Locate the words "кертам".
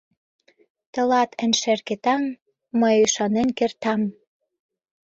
3.57-4.01